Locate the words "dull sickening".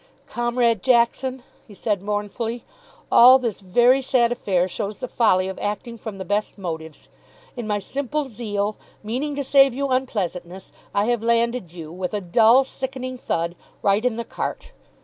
12.21-13.19